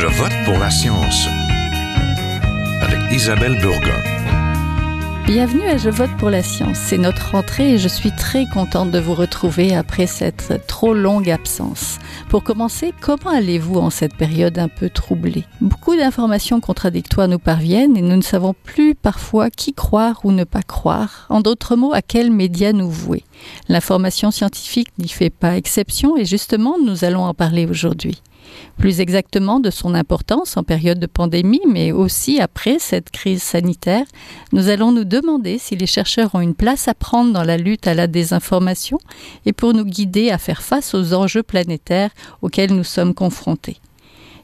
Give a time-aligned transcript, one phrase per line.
[0.00, 1.26] Je vote pour la science
[2.80, 4.00] avec Isabelle Burgon.
[5.26, 6.78] Bienvenue à Je vote pour la science.
[6.78, 11.28] C'est notre rentrée et je suis très contente de vous retrouver après cette trop longue
[11.28, 11.98] absence.
[12.28, 15.44] Pour commencer, comment allez-vous en cette période un peu troublée?
[15.60, 20.44] Beaucoup d'informations contradictoires nous parviennent et nous ne savons plus parfois qui croire ou ne
[20.44, 21.26] pas croire.
[21.28, 23.24] En d'autres mots, à quels médias nous vouer?
[23.68, 28.22] L'information scientifique n'y fait pas exception et justement, nous allons en parler aujourd'hui
[28.76, 34.04] plus exactement de son importance en période de pandémie, mais aussi après cette crise sanitaire,
[34.52, 37.86] nous allons nous demander si les chercheurs ont une place à prendre dans la lutte
[37.86, 38.98] à la désinformation
[39.46, 42.10] et pour nous guider à faire face aux enjeux planétaires
[42.42, 43.78] auxquels nous sommes confrontés.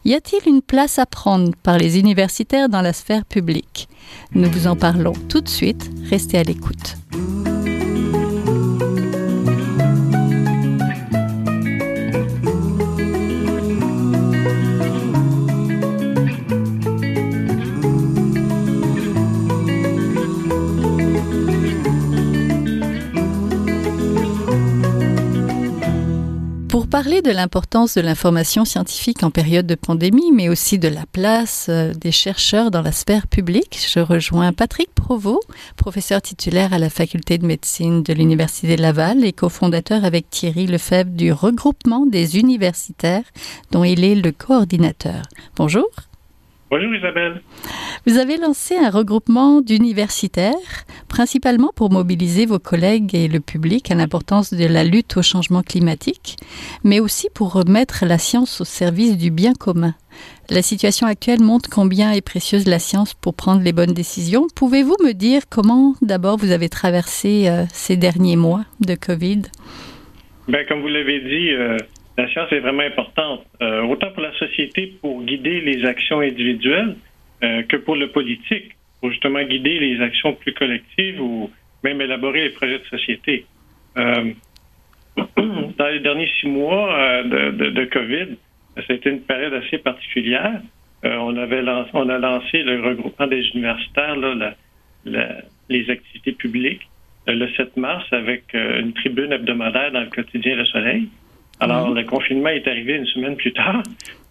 [0.04, 3.88] Y a-t-il une place à prendre par les universitaires dans la sphère publique?
[4.34, 6.96] Nous vous en parlons tout de suite, restez à l'écoute.
[27.22, 31.92] De l'importance de l'information scientifique en période de pandémie, mais aussi de la place euh,
[31.92, 37.38] des chercheurs dans la sphère publique, je rejoins Patrick Provost, professeur titulaire à la faculté
[37.38, 43.24] de médecine de l'Université Laval et cofondateur avec Thierry Lefebvre du regroupement des universitaires
[43.70, 45.22] dont il est le coordinateur.
[45.56, 45.88] Bonjour.
[46.70, 47.42] Bonjour Isabelle.
[48.06, 50.54] Vous avez lancé un regroupement d'universitaires,
[51.08, 55.62] principalement pour mobiliser vos collègues et le public à l'importance de la lutte au changement
[55.62, 56.36] climatique,
[56.82, 59.94] mais aussi pour remettre la science au service du bien commun.
[60.50, 64.46] La situation actuelle montre combien est précieuse la science pour prendre les bonnes décisions.
[64.54, 69.42] Pouvez-vous me dire comment d'abord vous avez traversé euh, ces derniers mois de Covid?
[70.48, 71.78] Ben, comme vous l'avez dit, euh,
[72.16, 76.96] la science est vraiment importante, euh, autant pour la société pour guider les actions individuelles
[77.42, 81.50] euh, que pour le politique, pour justement guider les actions plus collectives ou
[81.82, 83.46] même élaborer les projets de société.
[83.96, 84.32] Euh,
[85.16, 88.36] dans les derniers six mois de, COVID,
[88.86, 90.60] c'était une période assez particulière.
[91.04, 94.16] on, avait on a lancé le regroupement des universitaires,
[95.04, 96.88] les activités publiques,
[97.26, 101.08] le 7 mars avec une tribune hebdomadaire dans le quotidien Le Soleil.
[101.60, 101.96] Alors, mhm.
[101.96, 103.82] le confinement est arrivé une semaine plus tard.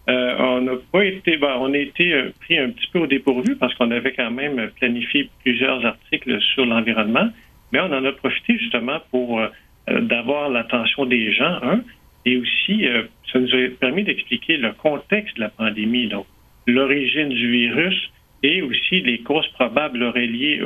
[0.08, 3.06] Euh, on n'a pas été, ben, on a été euh, pris un petit peu au
[3.06, 7.28] dépourvu parce qu'on avait quand même planifié plusieurs articles sur l'environnement,
[7.72, 9.48] mais on en a profité justement pour euh,
[9.88, 11.80] d'avoir l'attention des gens, hein,
[12.26, 12.86] et aussi
[13.30, 16.26] ça nous a permis d'expliquer le contexte de la pandémie, donc
[16.66, 18.10] l'origine du virus
[18.42, 20.62] et aussi les causes probables reliées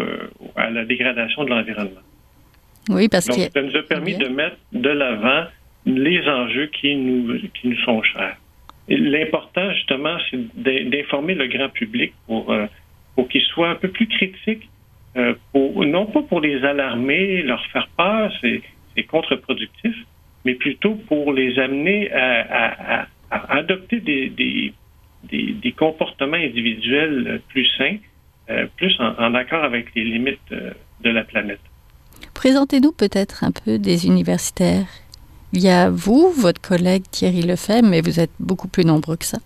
[0.54, 2.00] à la dégradation de l'environnement.
[2.90, 5.46] Oui, parce que ça nous a permis de mettre de l'avant
[5.86, 8.36] les enjeux qui nous, qui nous sont chers.
[8.88, 10.38] L'important, justement, c'est
[10.88, 12.66] d'informer le grand public pour, euh,
[13.14, 14.68] pour qu'il soit un peu plus critique,
[15.16, 19.94] euh, non pas pour les alarmer, leur faire peur, c'est contre-productif,
[20.44, 24.72] mais plutôt pour les amener à, adopter des,
[25.24, 27.96] des, comportements individuels plus sains,
[28.48, 31.60] euh, plus en, accord avec les limites de la planète.
[32.34, 34.86] Présentez-nous peut-être un peu des universitaires
[35.52, 39.24] il y a vous, votre collègue Thierry Lefebvre, mais vous êtes beaucoup plus nombreux que
[39.24, 39.38] ça.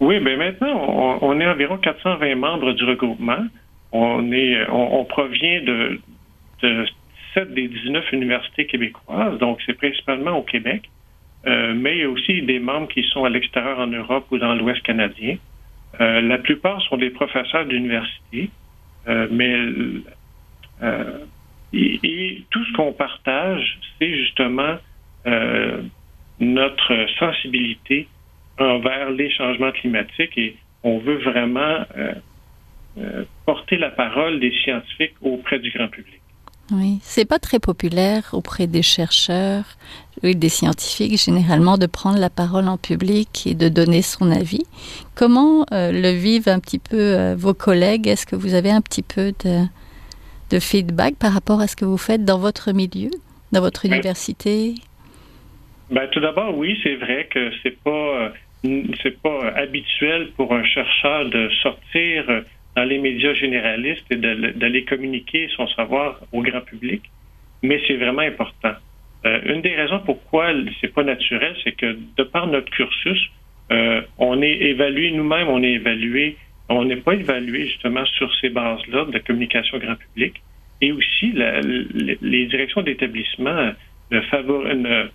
[0.00, 3.44] Oui, bien maintenant, on, est environ 420 membres du regroupement.
[3.90, 6.00] On, est, on, provient de,
[6.62, 6.86] de
[7.34, 10.88] 7 des 19 universités québécoises, donc c'est principalement au Québec.
[11.46, 14.38] Euh, mais il y a aussi des membres qui sont à l'extérieur en Europe ou
[14.38, 15.36] dans l'Ouest canadien.
[16.00, 18.50] Euh, la plupart sont des professeurs d'université,
[19.08, 19.56] euh, mais
[21.72, 24.76] et, tout ce qu'on partage, c'est justement
[25.28, 25.82] euh,
[26.40, 28.08] notre sensibilité
[28.58, 32.12] envers les changements climatiques et on veut vraiment euh,
[32.98, 36.20] euh, porter la parole des scientifiques auprès du grand public.
[36.70, 39.64] Oui, c'est pas très populaire auprès des chercheurs
[40.22, 44.64] et des scientifiques généralement de prendre la parole en public et de donner son avis.
[45.14, 48.06] Comment le vivent un petit peu vos collègues?
[48.06, 49.64] Est-ce que vous avez un petit peu de,
[50.50, 53.10] de, feedback par rapport à ce que vous faites dans votre milieu,
[53.52, 54.74] dans votre université?
[55.90, 60.64] Ben, tout d'abord, oui, c'est vrai que c'est pas euh, c'est pas habituel pour un
[60.64, 62.42] chercheur de sortir euh,
[62.76, 67.02] dans les médias généralistes et d'aller communiquer son savoir au grand public,
[67.62, 68.74] mais c'est vraiment important.
[69.24, 73.30] Euh, une des raisons pourquoi c'est pas naturel, c'est que de par notre cursus,
[74.18, 76.36] on est évalué nous-mêmes, on est évalué,
[76.70, 80.40] on n'est pas évalué justement sur ces bases-là de communication grand public,
[80.80, 83.72] et aussi les directions d'établissement
[84.10, 85.08] ne, ne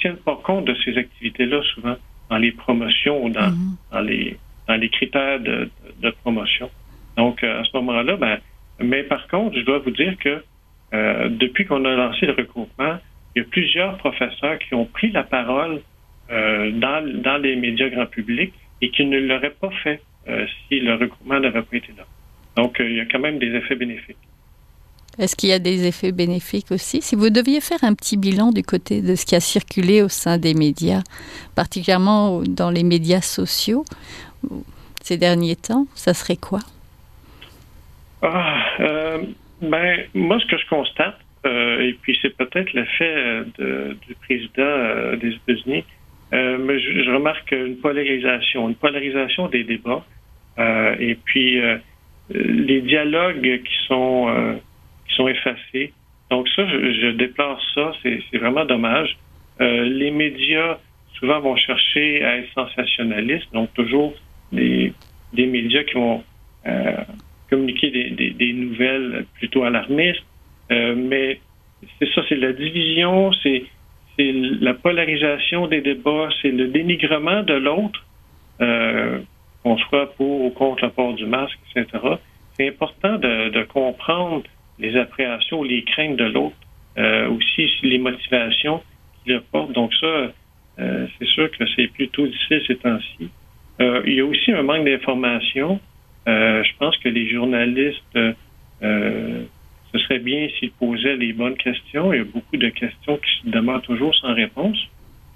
[0.00, 1.96] tiennent pas compte de ces activités-là souvent
[2.30, 4.06] dans les promotions ou dans, mhm.
[4.06, 4.36] les,
[4.68, 5.70] dans les critères de,
[6.02, 6.70] de, promotion.
[7.16, 8.38] Donc, à ce moment-là, ben,
[8.80, 10.42] mais par contre, je dois vous dire que
[11.28, 12.98] depuis qu'on a lancé le regroupement,
[13.34, 15.80] il y a plusieurs professeurs qui ont pris la parole
[16.28, 18.52] dans, dans les médias grand public
[18.82, 20.02] et qui ne l'auraient pas fait
[20.68, 22.04] si le regroupement n'avait pas été là.
[22.56, 24.16] Donc, il y a quand même des effets bénéfiques.
[25.18, 27.00] Est-ce qu'il y a des effets bénéfiques aussi?
[27.00, 30.08] Si vous deviez faire un petit bilan du côté de ce qui a circulé au
[30.08, 31.02] sein des médias,
[31.54, 33.84] particulièrement dans les médias sociaux
[35.06, 36.58] ces derniers temps, ça serait quoi?
[38.22, 39.18] Ah, euh,
[39.62, 45.16] ben, Moi, ce que je constate, euh, et puis c'est peut-être l'effet du président euh,
[45.16, 45.84] des États-Unis,
[46.32, 50.04] mais je, remarque une polarisation, une polarisation des débats,
[50.58, 51.60] et puis
[52.30, 54.58] les dialogues qui sont
[55.16, 55.28] sont.
[56.30, 59.16] Donc ça, je, déplore ça, c'est vraiment dommage.
[59.60, 60.78] Euh, les médias,
[61.18, 64.14] souvent, vont chercher à être sensationnalistes, donc toujours
[64.52, 64.92] des,
[65.32, 66.24] des médias qui vont
[66.66, 66.96] euh,
[67.48, 70.24] communiquer des, des, nouvelles plutôt alarmistes.
[70.72, 71.40] Euh, mais
[71.98, 73.64] c'est ça, c'est la division, c'est
[74.18, 78.04] la polarisation des débats, c'est le dénigrement de l'autre,
[79.62, 81.98] qu'on soit pour ou contre le port du masque, etc.
[82.54, 84.42] C'est important de, de comprendre
[84.78, 86.56] les appréhensions, les craintes de l'autre,
[86.98, 88.82] euh, aussi les motivations
[89.24, 89.72] qu'il apporte.
[89.72, 90.32] Donc ça,
[90.78, 93.28] euh, c'est sûr que c'est plutôt difficile ces temps-ci.
[93.80, 95.80] Euh, il y a aussi un manque d'information.
[96.26, 98.18] je pense que les journalistes,
[98.82, 102.12] ce serait bien s'ils posaient les bonnes questions.
[102.12, 104.78] Il y a beaucoup de questions qui se demeurent toujours sans réponse.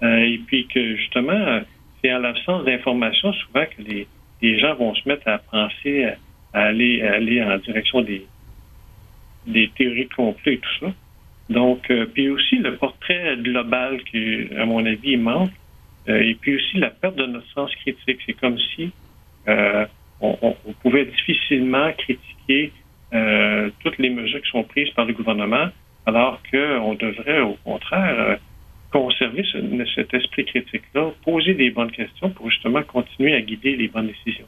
[0.02, 1.60] et puis que justement,
[2.00, 4.06] c'est à l'absence d'information souvent que les,
[4.40, 6.06] les, gens vont se mettre à penser
[6.52, 8.26] à aller, à aller en direction des,
[9.46, 10.92] des théories de complot et tout ça.
[11.50, 15.50] Donc, euh, puis aussi le portrait global qui, à mon avis, manque.
[16.08, 18.20] Euh, et puis aussi la perte de notre sens critique.
[18.24, 18.90] C'est comme si
[19.48, 19.84] euh,
[20.20, 22.72] on, pouvait difficilement critiquer
[23.80, 25.66] toutes les mesures qui sont prises par le gouvernement,
[26.06, 28.38] alors qu'on devrait, au contraire,
[28.92, 29.58] conserver ce,
[29.96, 34.46] cet esprit critique-là, poser des bonnes questions pour justement continuer à guider les bonnes décisions.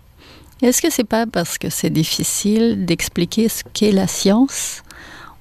[0.62, 4.81] Est-ce que c'est pas parce que c'est difficile d'expliquer ce qu'est la science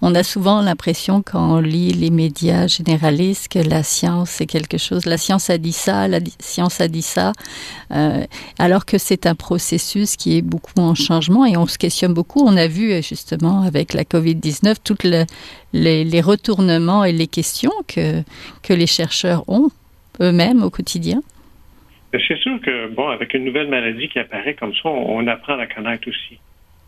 [0.02, 4.78] on a souvent l'impression quand on lit les médias généralistes que la science c'est quelque
[4.78, 7.34] chose, la science a dit ça, la science a dit ça,
[7.92, 8.24] euh,
[8.60, 12.42] alors que c'est un processus qui est beaucoup en changement et on se questionne beaucoup.
[12.46, 14.98] On a vu justement avec la Covid-19 tous
[15.74, 18.22] les, retournements et les questions que,
[18.64, 19.70] que les chercheurs ont
[20.20, 21.22] eux-mêmes au quotidien.
[22.12, 25.58] C'est sûr que, bon, avec une nouvelle maladie qui apparaît comme ça, on, apprend à
[25.58, 26.40] la connaître aussi.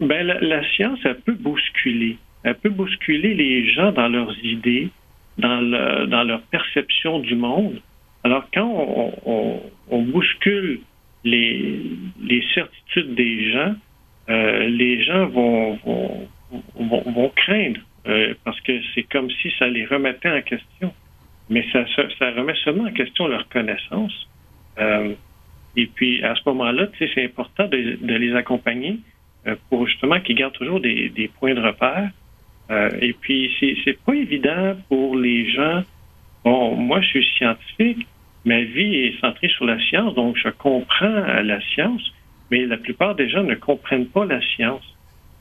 [0.01, 2.17] Ben, la, science, elle peut bousculer.
[2.43, 4.89] Elle peut bousculer les gens dans leurs idées,
[5.37, 7.81] dans, le, dans leur perception du monde.
[8.23, 10.79] Alors, quand on, bouscule
[11.23, 13.75] les, certitudes des gens,
[14.29, 16.27] euh, les gens vont, vont,
[16.75, 20.93] vont, craindre euh, parce que c'est comme si ça les remettait en question.
[21.49, 24.29] Mais ça, ça remet seulement en question leur connaissance.
[24.79, 25.13] Euh,
[25.75, 28.99] et puis, à ce moment-là, c'est important de, les accompagner
[29.69, 32.09] pour justement qu'ils gardent toujours des points de repère.
[32.71, 33.51] Euh, et puis,
[33.83, 35.83] c'est pas évident pour les gens.
[36.43, 38.07] Bon, moi, je suis scientifique.
[38.45, 42.01] Ma vie est centrée sur la science, donc je comprends la science,
[42.51, 44.83] mais la plupart des gens ne comprennent pas la science.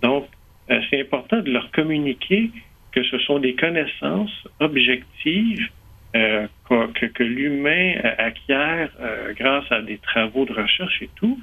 [0.03, 0.29] Donc,
[0.69, 2.51] c'est important de leur communiquer
[2.93, 5.69] que ce sont des connaissances objectives
[6.15, 11.39] euh, que, l'humain acquiert euh, grâce à des travaux de recherche et tout.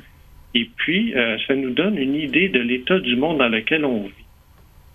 [0.53, 4.03] Et puis, euh, ça nous donne une idée de l'état du monde dans lequel on
[4.03, 4.28] vit.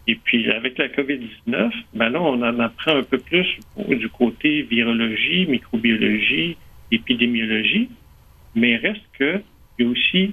[0.07, 3.47] Et puis, avec la COVID-19, ben là, on en apprend un peu plus
[3.89, 6.57] du côté virologie, microbiologie,
[6.91, 7.89] épidémiologie,
[8.55, 9.41] mais reste que
[9.79, 10.33] il y a aussi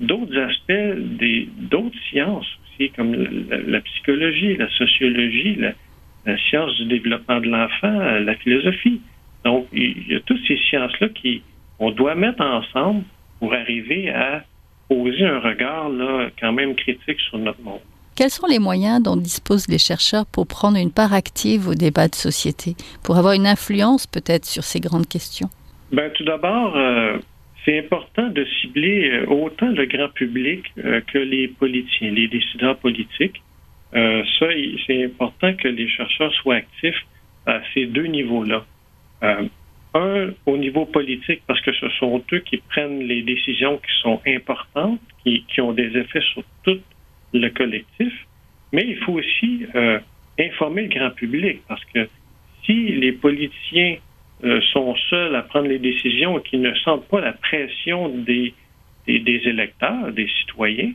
[0.00, 5.72] d'autres aspects des d'autres sciences aussi, comme la, psychologie, la sociologie, la,
[6.24, 9.00] la science du développement de l'enfant, la philosophie.
[9.44, 11.42] Donc, il y a toutes ces sciences-là qui
[11.78, 13.04] on doit mettre ensemble
[13.38, 14.44] pour arriver à
[14.88, 17.80] poser un regard là, quand même critique sur notre monde.
[18.20, 22.06] Quels sont les moyens dont disposent les chercheurs pour prendre une part active au débat
[22.06, 25.48] de société, pour avoir une influence peut-être sur ces grandes questions?
[25.90, 27.16] Ben, tout d'abord, euh,
[27.64, 32.76] c'est important de cibler euh, autant le grand public euh, que les politiciens, les décideurs
[32.76, 33.40] politiques.
[33.94, 34.46] Ça,
[34.86, 37.06] c'est important que les chercheurs soient actifs
[37.46, 38.66] à ces deux niveaux-là.
[39.22, 44.20] Un, au niveau politique, parce que ce sont eux qui prennent les décisions qui sont
[44.26, 46.78] importantes, qui, ont des effets sur tout
[47.32, 48.12] le collectif,
[48.72, 49.98] mais il faut aussi euh,
[50.38, 52.08] informer le grand public, parce que
[52.64, 53.96] si les politiciens
[54.44, 58.54] euh, sont seuls à prendre les décisions et qu'ils ne sentent pas la pression des,
[59.06, 60.92] des, électeurs, des citoyens,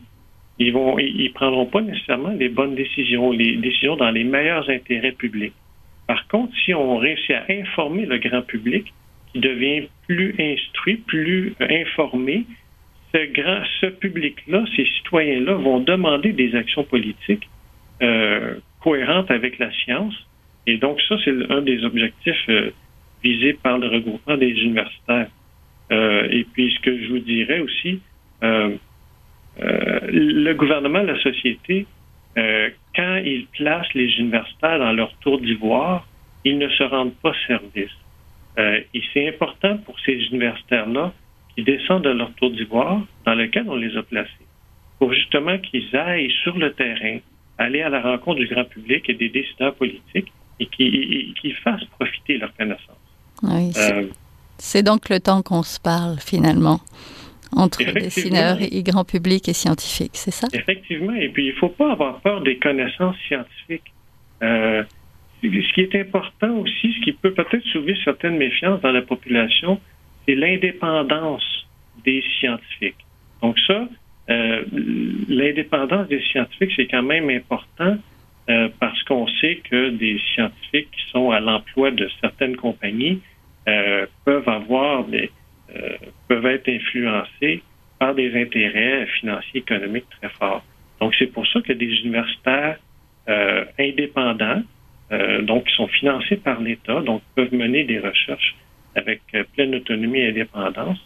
[0.58, 5.12] ils vont, ils, prendront pas nécessairement les bonnes décisions, les décisions dans les meilleurs intérêts
[5.12, 5.54] publics.
[6.08, 8.94] Par contre, si on réussit à informer le grand public,
[9.34, 12.46] qui devient plus instruit, plus informé,
[13.16, 17.48] ce grand, ce public-là, ces citoyens-là vont demander des actions politiques
[18.02, 20.14] euh, cohérentes avec la science.
[20.68, 22.72] Et donc, ça, c'est un des objectifs euh,
[23.24, 25.30] visés par le regroupement des universitaires.
[25.92, 28.02] Euh, et puis, ce que je vous dirais aussi,
[28.42, 28.78] le
[30.54, 31.86] gouvernement, la société,
[32.36, 36.06] quand ils placent les universitaires dans leur tour d'ivoire,
[36.44, 37.96] ils ne se rendent pas service.
[38.58, 41.14] et c'est important pour ces universitaires-là
[41.56, 44.30] qui descendent de leur tour d'ivoire dans lequel on les a placés,
[45.00, 47.20] pour justement qu'ils aillent sur le terrain,
[47.58, 52.38] aller à la rencontre du grand public et des décideurs politiques et qu'ils fassent profiter
[52.38, 52.96] leurs connaissances.
[53.44, 53.72] Oui,
[54.58, 56.80] c'est donc le temps qu'on se parle finalement
[57.56, 60.48] entre dessineurs et grand public et scientifiques, c'est ça?
[60.54, 61.14] Effectivement.
[61.14, 63.94] Et puis, il ne faut pas avoir peur des connaissances scientifiques.
[64.44, 64.84] Euh,
[65.42, 69.80] ce qui est important aussi, ce qui peut peut-être soulever certaines méfiances dans la population,
[70.26, 71.68] c'est l'indépendance
[72.04, 73.06] des scientifiques.
[73.42, 73.88] Donc ça,
[74.30, 74.64] euh,
[75.28, 77.98] l'indépendance des scientifiques, c'est quand même important
[78.50, 83.22] euh, parce qu'on sait que des scientifiques qui sont à l'emploi de certaines compagnies
[83.68, 85.32] euh, peuvent avoir des,
[86.28, 87.62] peuvent être influencés
[88.00, 90.64] par des intérêts financiers économiques très forts.
[91.00, 92.78] Donc c'est pour ça que des universitaires
[93.80, 94.62] indépendants,
[95.42, 98.56] donc qui sont financés par l'État, donc peuvent mener des recherches
[98.96, 99.22] avec
[99.54, 100.98] pleine autonomie et indépendance.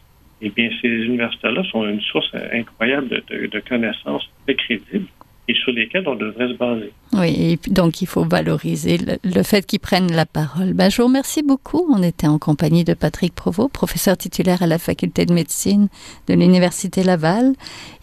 [0.41, 5.07] Eh bien, ces universités-là sont une source incroyable de, de connaissances très crédibles
[5.49, 6.91] et sur lesquels on devrait se baser.
[7.13, 10.73] Oui, donc il faut valoriser le, fait qu'ils prennent la parole.
[10.73, 11.87] Ben, je vous remercie beaucoup.
[11.91, 15.89] On était en compagnie de Patrick Provost, professeur titulaire à la faculté de médecine
[16.27, 17.53] de l'Université Laval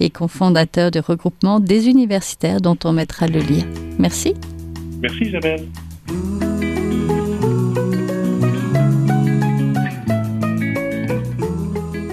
[0.00, 3.64] et cofondateur du regroupement des universitaires dont on mettra le lien.
[3.98, 4.34] Merci.
[5.00, 5.66] Merci Isabelle.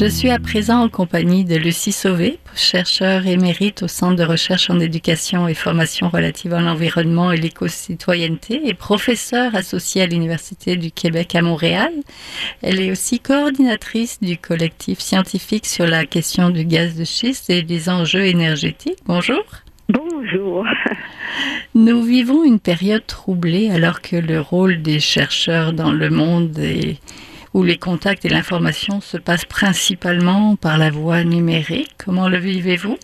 [0.00, 4.70] Je suis à présent en compagnie de Lucie Sauvé, chercheure émérite au Centre de recherche
[4.70, 10.92] en éducation et formation relative à l'environnement et l'éco-citoyenneté et professeure associée à l'Université du
[10.92, 11.92] Québec à Montréal.
[12.62, 17.62] Elle est aussi coordinatrice du collectif scientifique sur la question du gaz de schiste et
[17.62, 19.00] des enjeux énergétiques.
[19.04, 19.42] Bonjour.
[19.88, 20.64] Bonjour.
[21.74, 26.98] Nous vivons une période troublée alors que le rôle des chercheurs dans le monde est
[27.54, 31.92] où les contacts et l'information se passent principalement par la voie numérique.
[32.04, 32.96] Comment le vivez-vous?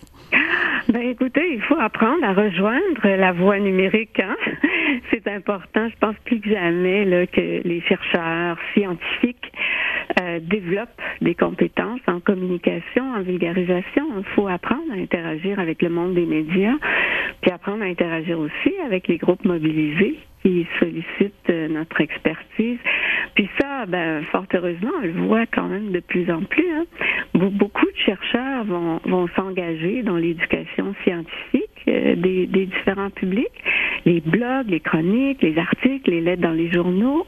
[0.87, 4.19] Ben écoutez, il faut apprendre à rejoindre la voie numérique.
[4.19, 4.35] Hein?
[5.11, 5.89] C'est important.
[5.89, 9.51] Je pense plus que jamais là, que les chercheurs scientifiques
[10.21, 14.05] euh, développent des compétences en communication, en vulgarisation.
[14.19, 16.75] Il faut apprendre à interagir avec le monde des médias,
[17.41, 22.77] puis apprendre à interagir aussi avec les groupes mobilisés qui sollicitent euh, notre expertise.
[23.33, 26.69] Puis ça, ben, fort heureusement, on le voit quand même de plus en plus.
[26.71, 26.85] Hein.
[27.33, 33.47] Beaucoup de chercheurs vont, vont s'engager dans l'éducation scientifique euh, des, différents publics,
[34.05, 37.25] les blogs, les chroniques, les articles, les lettres dans les journaux.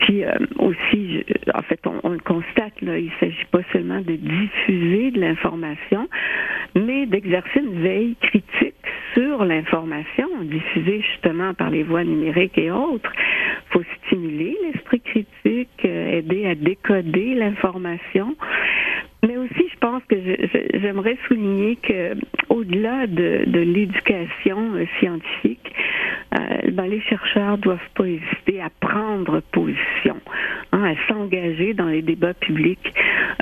[0.00, 4.00] Puis euh, aussi, en fait, on, on, le constate, là, il ne s'agit pas seulement
[4.00, 6.08] de diffuser de l'information,
[6.74, 8.81] mais d'exercer une veille critique
[9.14, 13.12] sur l'information diffusée justement par les voies numériques et autres.
[13.14, 18.36] Il faut stimuler l'esprit critique, euh, aider à décoder l'information.
[19.24, 20.16] Mais aussi, je pense que
[20.74, 22.14] j'aimerais souligner que
[22.48, 25.72] au-delà de, de l'éducation euh, scientifique,
[26.34, 30.16] euh, ben, les chercheurs doivent pas hésiter à prendre position,
[30.72, 32.94] hein, à s'engager dans les débats publics.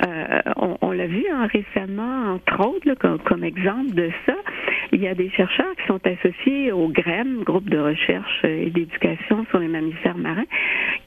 [0.05, 4.35] Euh, on, on l'a vu hein, récemment, entre autres, comme, comme, exemple de ça,
[4.91, 9.45] il y a des chercheurs qui sont associés au GREM, groupe de recherche et d'éducation
[9.49, 10.45] sur les mammifères marins,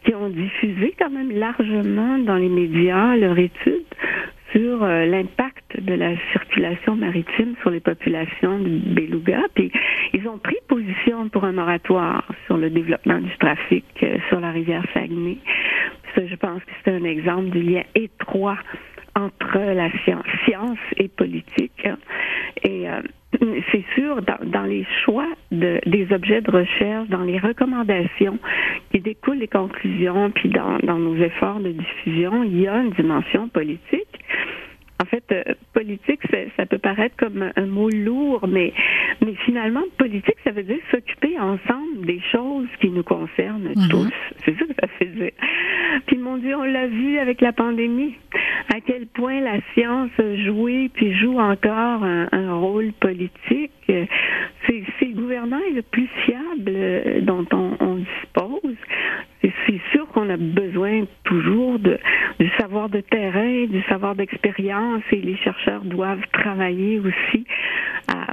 [0.04, 3.84] qui ont diffusé quand même largement dans les médias leur étude
[4.54, 9.40] sur euh, l'impact de la circulation maritime sur les populations du beluga.
[9.54, 9.72] Puis
[10.12, 14.52] ils ont pris position pour un moratoire sur le développement du trafic euh, sur la
[14.52, 15.38] rivière Saguenay.
[16.14, 18.58] Ça, je pense que c'est un exemple du lien étroit
[19.16, 21.88] entre la science, science et politique.
[22.62, 23.00] Et euh,
[23.72, 28.38] c'est sûr, dans, les choix de, des objets de recherche, dans les recommandations
[28.92, 33.48] qui découlent des conclusions, puis dans nos efforts de diffusion, il y a une dimension
[33.48, 34.13] politique.
[35.04, 35.42] En fait, euh,
[35.74, 36.20] politique,
[36.56, 38.72] ça, peut paraître comme un, mot lourd, mais,
[39.20, 43.88] mais finalement, politique, ça veut dire s'occuper ensemble des choses qui nous concernent mhm.
[43.90, 44.14] tous.
[44.46, 45.32] C'est ça que ça fait dire.
[46.06, 48.14] Puis mon Dieu, on l'a vu avec la pandémie,
[48.74, 50.10] à quel point la science
[50.46, 53.72] joué puis joue encore un, rôle politique.
[53.86, 57.76] C'est le gouvernant le plus fiable euh, dont on.
[59.74, 65.36] C'est sûr qu'on a besoin toujours du savoir de terrain, du savoir d'expérience et les
[65.36, 67.44] chercheurs doivent travailler aussi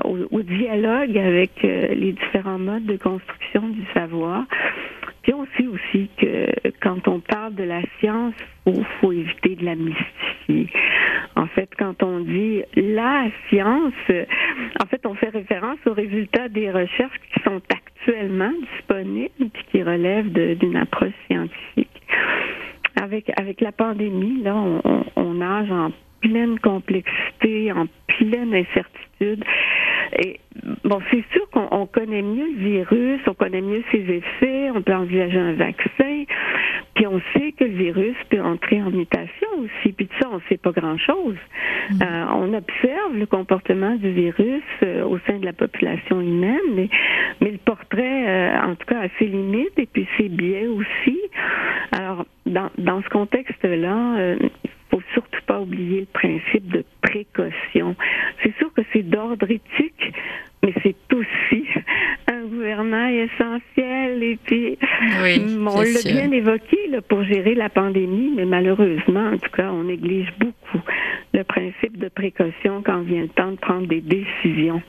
[0.04, 4.46] au, dialogue avec euh, les différents modes de construction du savoir.
[5.24, 6.48] Puis on sait aussi que
[6.82, 8.34] quand on parle de la science,
[8.66, 10.68] il faut éviter de la mystifier.
[11.36, 13.94] En fait, quand on dit la science,
[14.82, 19.51] en fait, on fait référence aux résultats des recherches qui sont actuellement disponibles
[19.82, 21.88] qui relèvent d'une approche scientifique.
[23.02, 29.44] Avec, avec la pandémie, là, on, on nage en pleine complexité, en pleine incertitude.
[30.20, 30.40] Et
[30.84, 34.94] bon, c'est sûr qu'on connaît mieux le virus, on connaît mieux ses effets, on peut
[34.94, 36.26] envisager un vaccin,
[36.96, 39.94] puis on sait que le virus peut entrer en mutation aussi.
[39.94, 41.38] Puis de ça, on ne sait pas grand-chose.
[41.92, 42.02] Mm.
[42.02, 46.90] Euh, on observe le comportement du virus euh, au sein de la population humaine, mais,
[47.40, 51.20] mais le portrait, euh, en tout cas, a ses limites et puis ses biais aussi.
[51.92, 54.36] Alors, dans, dans ce contexte-là,
[54.92, 57.96] faut surtout pas oublier le principe de précaution.
[58.44, 60.01] C'est sûr que c'est d'ordre éthique,
[60.64, 61.66] mais c'est aussi
[62.28, 64.24] un gouvernail essentiel.
[64.24, 64.78] Et puis,
[65.20, 69.84] on l'a bien évoqué là, pour gérer la pandémie, mais malheureusement, en tout cas, on
[69.84, 70.82] néglige beaucoup
[71.34, 74.82] le principe de précaution quand vient le temps de prendre des décisions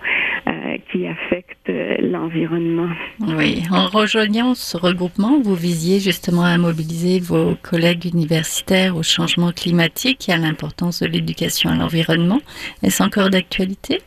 [0.48, 2.88] euh, qui affectent euh, l'environnement.
[3.20, 9.52] Oui, en rejoignant ce regroupement, vous visiez justement à mobiliser vos collègues universitaires au changement
[9.52, 12.40] climatique et à l'importance de l'éducation à l'environnement.
[12.82, 14.00] Est-ce encore d'actualité?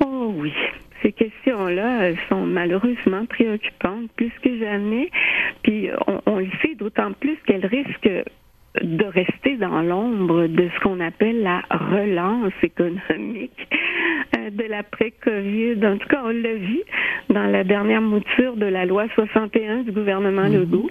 [0.00, 0.52] Oh oui,
[1.02, 5.10] ces questions-là sont malheureusement préoccupantes plus que jamais.
[5.62, 8.24] Puis on, on le sait d'autant plus qu'elles risquent
[8.80, 13.68] de rester dans l'ombre de ce qu'on appelle la relance économique
[14.36, 15.84] euh, de l'après-Covid.
[15.84, 16.80] En tout cas, on l'a vu
[17.30, 20.54] dans la dernière mouture de la loi 61 du gouvernement mhm.
[20.54, 20.90] Legault,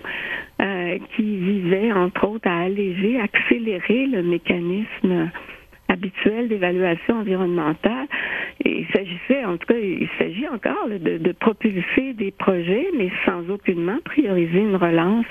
[0.61, 5.31] euh, qui visait, entre autres, à alléger, accélérer le mécanisme
[5.87, 8.07] habituel d'évaluation environnementale.
[8.65, 13.97] Il s'agissait, en tout cas, il s'agit encore de, propulser des projets, mais sans aucunement
[14.03, 15.25] prioriser une relance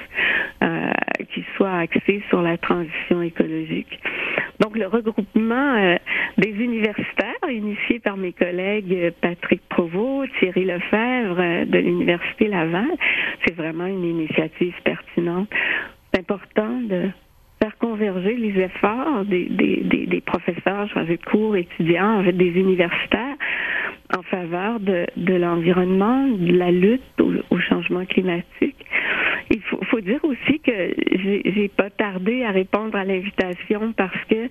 [0.62, 0.90] euh,
[1.34, 4.00] qui soit axée sur la transition écologique.
[4.60, 5.96] Donc, le regroupement euh,
[6.38, 12.88] des universitaires, initié par mes collègues euh, Patrick Provost, Thierry Lefebvre de l'Université Laval,
[13.44, 15.48] c'est vraiment une initiative pertinente.
[16.12, 17.10] C'est important de
[17.68, 22.32] faire converger les efforts des, des, des, des professeurs chargés de cours, étudiants, en fait,
[22.32, 23.36] des universitaires
[24.16, 28.76] en faveur de, de l'environnement, de la lutte au, au, changement climatique.
[29.50, 34.48] Il faut, faut dire aussi que j'ai pas tardé à répondre à l'invitation parce que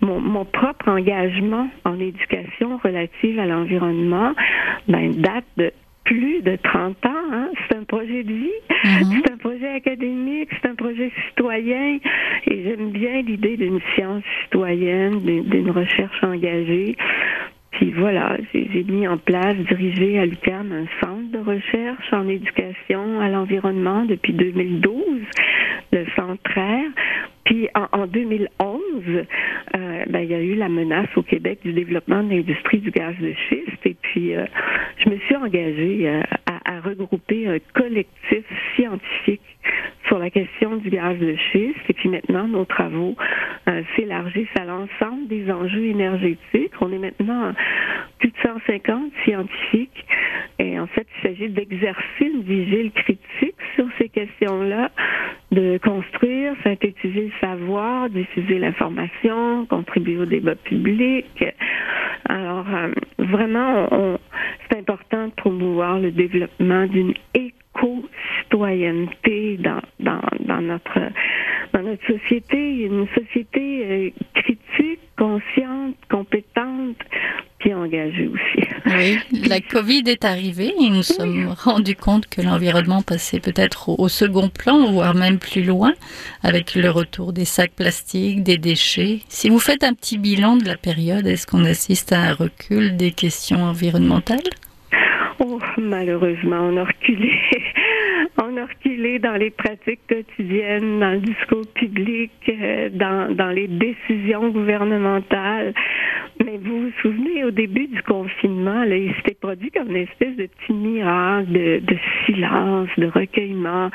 [0.00, 4.32] mon, mon, propre engagement en éducation relative à l'environnement
[4.88, 5.72] ben, date de
[6.06, 7.10] plus de 30 ans.
[7.32, 7.50] Hein.
[7.68, 9.22] C'est un projet de vie, mhm.
[9.24, 10.75] c'est un projet académique, c'est un
[11.28, 11.98] citoyen.
[12.50, 16.96] Et j'aime bien l'idée d'une science citoyenne, d'une recherche engagée.
[17.72, 23.20] Puis voilà, j'ai mis en place, dirigé à l'UQAM, un centre de recherche en éducation
[23.20, 24.94] à l'environnement depuis 2012,
[25.92, 26.46] le centre.
[27.46, 29.24] Puis en, 2011, euh,
[30.08, 33.14] ben, il y a eu la menace au Québec du développement de l'industrie du gaz
[33.20, 33.86] de schiste.
[33.86, 34.46] Et puis, euh,
[34.98, 36.22] je me suis engagée euh,
[36.64, 39.40] à, regrouper un collectif scientifique
[40.06, 41.78] sur la question du gaz de schiste.
[41.88, 43.16] Et puis maintenant, nos travaux
[43.68, 46.72] euh, s'élargissent à l'ensemble des enjeux énergétiques.
[46.80, 47.52] On est maintenant
[48.18, 50.06] plus de 150 scientifiques.
[50.58, 54.90] Et en fait, il s'agit d'exercer une vigile critique sur ces questions-là,
[55.52, 61.44] de construire, synthétiser le savoir, diffuser l'information, contribuer au débat public.
[62.28, 64.18] Alors, euh, vraiment,
[64.70, 67.14] c'est important de promouvoir le développement d'une
[68.56, 70.98] éco-citoyenneté dans, dans, dans, notre,
[71.72, 76.96] dans notre société, une société euh, critique, consciente, compétente,
[77.58, 78.68] puis engagée aussi.
[78.86, 84.08] Oui, la Covid est arrivée et nous sommes rendus compte que l'environnement passait peut-être au,
[84.08, 85.92] second plan, voire même plus loin,
[86.42, 89.20] avec le retour des sacs plastiques, des déchets.
[89.28, 92.96] Si vous faites un petit bilan de la période, est-ce qu'on assiste à un recul
[92.96, 94.38] des questions environnementales?
[95.38, 97.32] Oh, malheureusement, on a reculé.
[98.80, 104.48] Qu'il est dans les pratiques quotidiennes, dans le discours public, euh, dans, dans les décisions
[104.50, 105.74] gouvernementales.
[106.44, 110.36] Mais vous vous souvenez, au début du confinement, là, il s'était produit comme une espèce
[110.36, 113.90] de petit miracle de, de silence, de recueillement.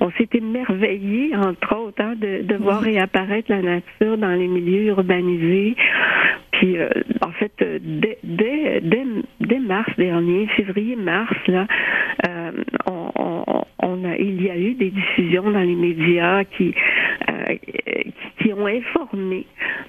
[0.00, 4.88] On s'est émerveillé, entre autres, hein, de, de voir réapparaître la nature dans les milieux
[4.88, 5.74] urbanisés.
[6.58, 6.88] Puis, euh,
[7.20, 8.80] en fait, euh, dès, dès,
[9.40, 11.66] dès, mars dernier, février-mars, là,
[12.26, 12.52] euh,
[12.86, 13.25] on, on,
[14.18, 16.74] il y a eu des diffusions dans les médias qui,
[17.28, 17.54] euh,
[18.40, 19.46] qui ont informé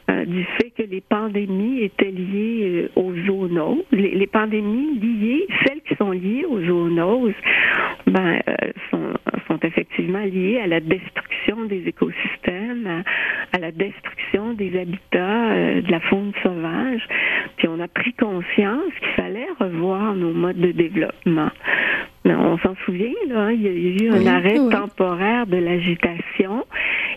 [0.09, 3.83] euh, du fait que les pandémies étaient liées aux zoonoses.
[3.91, 7.33] Les, pandémies liées, celles qui sont liées aux zoonoses,
[8.07, 8.39] ben,
[8.91, 9.13] sont,
[9.63, 13.03] effectivement liées à la destruction des écosystèmes,
[13.51, 17.01] à la destruction des habitats de la faune sauvage.
[17.57, 21.49] Puis on a pris conscience qu'il fallait revoir nos modes de développement.
[22.35, 26.65] On s'en souvient, là, il y a eu un arrêt temporaire de l'agitation.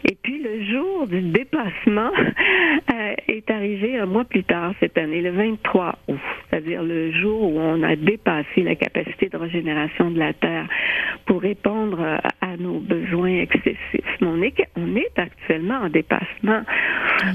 [0.09, 2.11] Et puis le jour du dépassement
[2.93, 6.19] euh, est arrivé un mois plus tard cette année, le 23 août,
[6.49, 10.67] c'est-à-dire le jour où on a dépassé la capacité de régénération de la Terre
[11.27, 12.01] pour répondre
[12.41, 14.17] à nos besoins excessifs.
[14.23, 16.63] On est, on est actuellement en dépassement.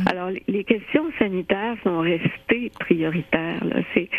[0.10, 3.64] Alors les questions sanitaires sont restées prioritaires.
[3.94, 4.10] C'est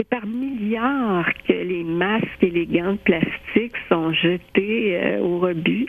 [0.00, 5.38] c'est par milliards que les masques et les gants de plastique sont jetés euh, au
[5.40, 5.84] rebut.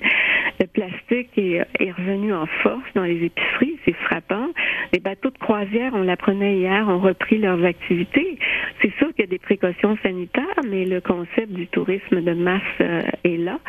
[0.60, 4.48] Le plastique est, revenu en force dans les épiceries, c'est frappant.
[4.92, 8.38] Les bateaux de croisière, on l'apprenait hier, ont repris leurs activités.
[9.32, 13.60] Des précautions sanitaires, mais le concept du tourisme de masse euh, est là.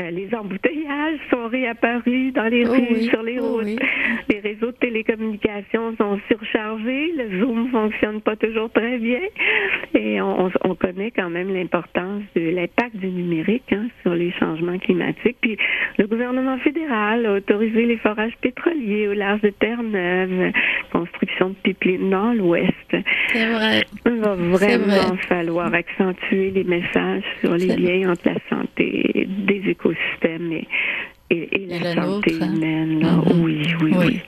[0.00, 3.66] Euh, les embouteillages sont réapparus dans les rues, sur les routes.
[4.30, 7.12] Les réseaux de télécommunications sont surchargés.
[7.16, 9.20] Le Zoom fonctionne pas toujours très bien.
[9.94, 14.78] Et on, on connaît quand même l'importance de l'impact du numérique hein, sur les changements
[14.78, 15.36] climatiques.
[15.40, 15.58] Puis
[15.98, 20.52] le gouvernement fédéral a autorisé les forages pétroliers au large de Terre-Neuve,
[20.92, 22.72] construction de pipelines dans l'Ouest.
[23.28, 23.82] C'est vrai.
[24.04, 24.91] Va vraiment
[25.28, 30.66] falloir accentuer les messages sur les liens entre la santé des écosystèmes et,
[31.30, 32.52] et, la, santé hein.
[32.54, 33.02] humaine.
[33.02, 33.42] Mm-hmm.
[33.42, 34.20] oui, oui, oui,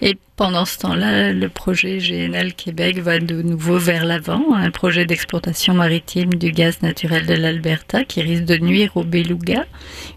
[0.00, 5.04] Et pendant ce temps-là, le projet GNL Québec va de nouveau vers l'avant, un projet
[5.04, 9.66] d'exploitation maritime du gaz naturel de l'Alberta qui risque de nuire au beluga,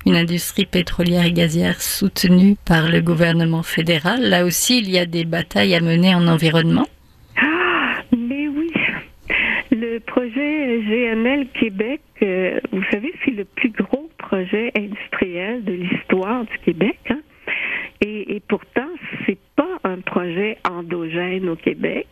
[0.06, 4.22] une industrie pétrolière et gazière soutenue par le gouvernement fédéral.
[4.22, 6.88] Là aussi, il y a des batailles à mener en environnement.
[9.80, 16.44] Le projet GNL Québec, euh, vous savez, c'est le plus gros projet industriel de l'histoire
[16.44, 17.00] du Québec.
[17.10, 17.22] Hein?
[18.02, 18.89] Et, et, pourtant,
[19.26, 22.08] c'est pas un projet endogène au Québec.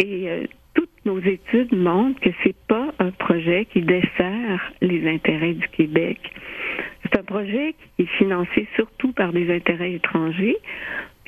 [0.00, 5.54] Et euh, toutes nos études montrent que c'est pas un projet qui dessert les intérêts
[5.54, 6.18] du Québec.
[7.04, 10.58] C'est un projet qui est financé surtout par des intérêts étrangers.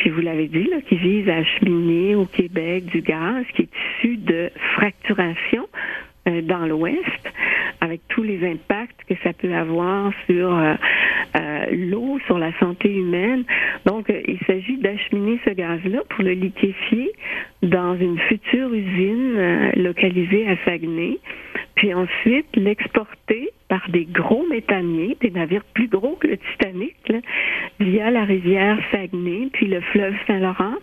[0.04, 3.70] Puis vous l'avez dit, là, qui vise à acheminer au Québec du gaz qui est
[3.72, 5.66] issu de fracturation
[6.28, 7.32] euh, dans l'Ouest,
[7.80, 10.74] avec tous les impacts que ça peut avoir sur euh,
[11.36, 13.44] euh, l'eau, sur la santé humaine.
[13.86, 17.10] Donc, euh, il s'agit d'acheminer ce gaz-là pour le liquéfier
[17.62, 21.16] dans une future usine euh, localisée à Saguenay,
[21.76, 27.12] puis ensuite l'exporter par des gros méthaniers, des navires plus gros que le Titanic,
[27.80, 30.76] via la rivière Saguenay, puis le fleuve Saint-Laurent,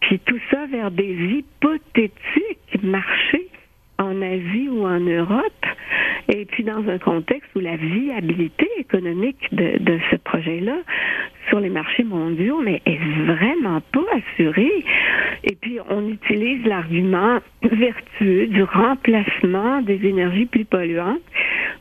[0.00, 3.48] puis tout ça vers des hypothétiques marchés
[3.98, 5.66] en Asie ou en Europe,
[6.32, 10.78] et puis dans un contexte où la viabilité économique de, de ce projet-là
[11.50, 14.82] sur les marchés mondiaux mais est vraiment pas assurée.
[15.44, 21.20] Et puis on utilise l'argument vertueux du remplacement des énergies plus polluantes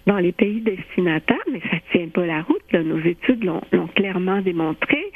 [0.06, 2.64] dans les pays destinataires, mais ça tient pas la route.
[2.72, 2.84] Là.
[2.84, 5.12] Nos études l'ont clairement démontré.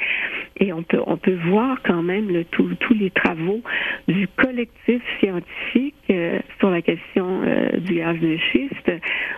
[0.60, 3.62] Et on peut, on peut voir quand même le, tous les travaux
[4.08, 8.92] du collectif scientifique euh, sur la question euh, du gaz de schiste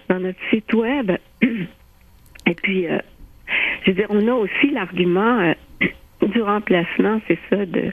[0.08, 1.12] dans notre site web.
[2.46, 2.98] Et puis, euh,
[3.82, 5.52] je veux dire, on a aussi l'argument
[6.26, 7.92] du remplacement, c'est ça, de,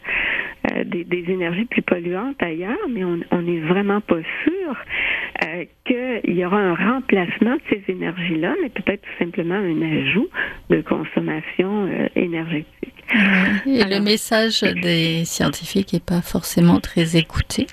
[0.72, 4.76] euh, des, des, énergies plus polluantes ailleurs, mais on n'est vraiment pas sûr
[5.46, 10.28] euh, qu'il y aura un remplacement de ces énergies-là, mais peut-être tout simplement un ajout
[10.70, 12.94] de consommation euh, énergétique.
[13.66, 17.68] Et Alors, le message des scientifiques n'est pas forcément très écouté.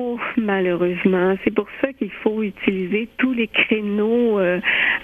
[0.00, 1.36] Oh, malheureusement.
[1.44, 4.58] C'est pour ça qu'il faut utiliser tous les créneaux euh,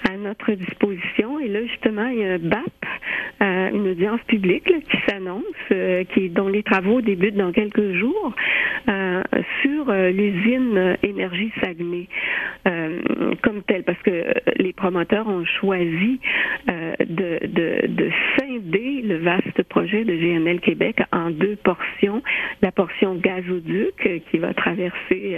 [0.09, 1.39] à notre disposition.
[1.39, 2.85] Et là, justement, il y a un BAP,
[3.41, 8.33] euh, une audience publique qui s'annonce, euh, qui dont les travaux débutent dans quelques jours,
[9.61, 12.07] sur l'usine Énergie Saguenay
[13.43, 16.19] comme telle, parce que les promoteurs ont choisi
[16.67, 22.23] de, de, de, scinder le vaste projet de GNL Québec en deux portions.
[22.61, 25.37] La portion gazoduc qui va traverser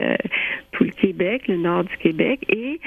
[0.72, 2.80] tout le Québec, nord du Québec, et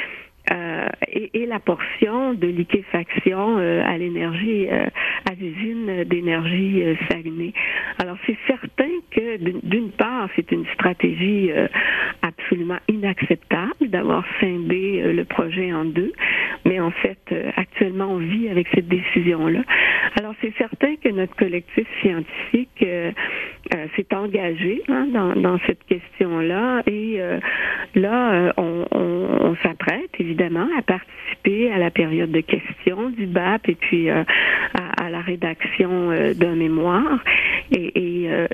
[0.52, 4.84] euh, et, et, la portion de liquéfaction euh, à l'énergie, euh,
[5.30, 7.54] à l'usine d'énergie Saguenay.
[7.98, 11.50] Alors c'est certain que d'une part c'est une stratégie
[12.20, 16.12] absolument inacceptable d'avoir scindé le projet en deux,
[16.66, 19.60] mais en fait actuellement on vit avec cette décision là.
[20.40, 22.84] C'est certain que notre collectif scientifique
[23.96, 27.18] s'est engagé hein, dans, cette question là et
[27.94, 34.10] là on, s'apprête évidemment à participer à la période de questions du BAP et puis
[34.10, 34.24] euh,
[34.96, 37.22] à, la rédaction euh, d'un mémoire.
[37.70, 38.46] Et, euh,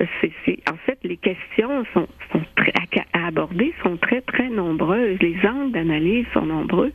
[0.69, 2.07] en fait, les questions sont,
[2.55, 2.73] très,
[3.13, 5.17] à, aborder sont très, très nombreuses.
[5.21, 6.91] Les angles d'analyse sont nombreux.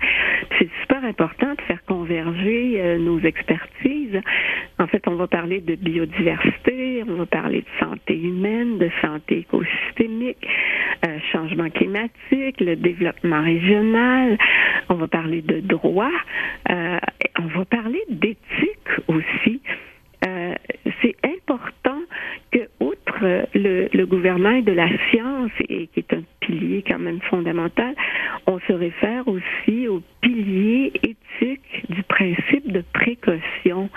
[0.58, 1.75] C'est super important de faire
[2.06, 4.20] converger nos expertises.
[4.78, 9.38] En fait, on va parler de biodiversité, on va parler de santé humaine, de santé
[9.38, 10.46] écosystémique,
[11.32, 14.38] changement climatique, le développement régional,
[14.88, 16.10] on va parler de droit,
[16.70, 16.98] euh,
[17.38, 19.60] on va parler d'éthique aussi.
[20.26, 20.54] Euh,
[21.02, 22.00] c'est important
[22.50, 27.20] que, outre le, le gouvernement de la science, et qui est un pilier quand même
[27.22, 27.94] fondamental,
[28.46, 30.92] on se réfère aussi au pilier
[32.16, 33.90] principe de précaution.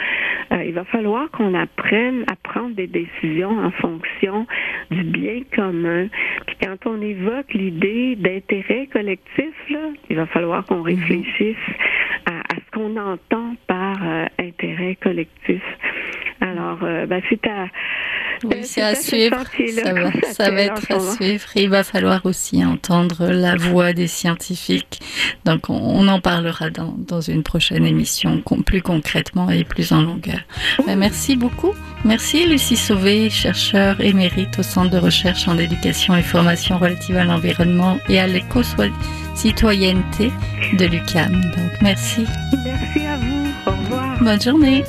[0.51, 4.45] Euh, il va falloir qu'on apprenne à prendre des décisions en fonction
[4.91, 6.07] du bien commun.
[6.45, 10.97] Puis quand on évoque l'idée d'intérêt collectif, là, il va falloir qu'on mhm.
[10.97, 11.55] réfléchisse
[12.25, 15.63] à, à ce qu'on entend par euh, intérêt collectif.
[16.41, 17.67] Alors, euh, ben, c'est à
[18.43, 19.43] oui, c'est à suivre.
[19.83, 21.45] Ça va, ça va être à suivre.
[21.55, 24.99] il va falloir aussi entendre la voix des scientifiques.
[25.45, 30.39] Donc, on, en parlera dans, dans, une prochaine émission, plus concrètement et plus en longueur.
[30.85, 31.73] Ben, merci beaucoup.
[32.05, 37.25] Merci, Lucie Sauvé, chercheur émérite au Centre de recherche en éducation et formation relative à
[37.25, 40.31] l'environnement et à l'éco-citoyenneté
[40.77, 41.33] de l'UCAM.
[41.33, 42.25] Donc, merci.
[42.63, 43.47] Merci à vous.
[43.65, 44.17] Au revoir.
[44.21, 44.83] Bonne journée.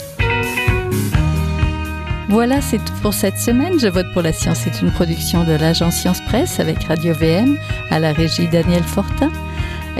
[2.30, 3.80] Voilà, c'est tout pour cette semaine.
[3.80, 7.58] Je vote pour la science C'est une production de l'agence Science Presse avec Radio VM,
[7.90, 9.32] à la régie Daniel Fortin,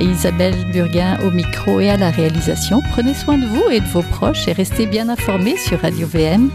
[0.01, 2.83] Isabelle Burguin au micro et à la réalisation.
[2.93, 6.51] Prenez soin de vous et de vos proches et restez bien informés sur Radio VM.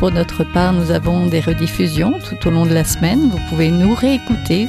[0.00, 3.30] Pour notre part, nous avons des rediffusions tout au long de la semaine.
[3.30, 4.66] Vous pouvez nous réécouter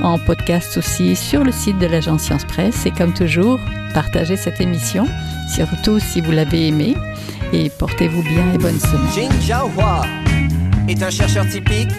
[0.00, 2.86] en podcast aussi sur le site de l'agence Science Presse.
[2.86, 3.58] Et comme toujours,
[3.94, 5.08] partagez cette émission,
[5.52, 6.94] surtout si vous l'avez aimée
[7.52, 9.30] et portez-vous bien et bonne semaine.
[9.46, 9.68] Jin
[10.88, 11.90] est un chercheur typique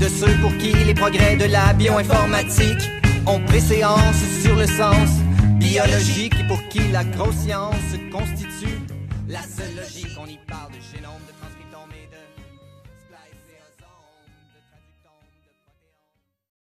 [0.00, 2.90] de ceux pour qui les progrès de la bioinformatique
[3.26, 5.08] ont préséance sur le sens
[5.58, 7.46] biologique et pour qui la grosse
[8.10, 8.78] constitue
[9.28, 10.16] la seule logique.
[10.20, 11.27] On y parle de génome